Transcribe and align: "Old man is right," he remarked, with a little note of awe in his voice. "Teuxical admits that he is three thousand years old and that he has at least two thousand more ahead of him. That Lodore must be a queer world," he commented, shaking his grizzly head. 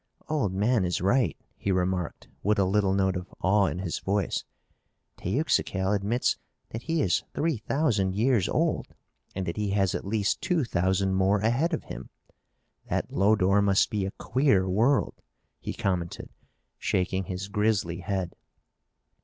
"Old 0.27 0.51
man 0.51 0.83
is 0.83 0.99
right," 0.99 1.37
he 1.55 1.71
remarked, 1.71 2.27
with 2.41 2.57
a 2.57 2.65
little 2.65 2.95
note 2.95 3.15
of 3.15 3.31
awe 3.39 3.67
in 3.67 3.77
his 3.77 3.99
voice. 3.99 4.43
"Teuxical 5.15 5.91
admits 5.95 6.39
that 6.71 6.81
he 6.81 7.03
is 7.03 7.21
three 7.35 7.57
thousand 7.57 8.15
years 8.15 8.49
old 8.49 8.87
and 9.35 9.45
that 9.45 9.57
he 9.57 9.69
has 9.69 9.93
at 9.93 10.03
least 10.03 10.41
two 10.41 10.63
thousand 10.63 11.13
more 11.13 11.37
ahead 11.41 11.71
of 11.71 11.83
him. 11.83 12.09
That 12.89 13.11
Lodore 13.13 13.61
must 13.61 13.91
be 13.91 14.03
a 14.07 14.11
queer 14.17 14.67
world," 14.67 15.21
he 15.59 15.71
commented, 15.71 16.29
shaking 16.79 17.25
his 17.25 17.47
grizzly 17.47 17.99
head. 17.99 18.33